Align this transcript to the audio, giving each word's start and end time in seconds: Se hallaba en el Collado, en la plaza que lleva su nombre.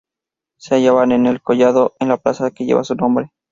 Se 0.57 0.73
hallaba 0.73 1.03
en 1.03 1.27
el 1.27 1.43
Collado, 1.43 1.93
en 1.99 2.07
la 2.07 2.17
plaza 2.17 2.49
que 2.49 2.65
lleva 2.65 2.83
su 2.83 2.95
nombre. 2.95 3.31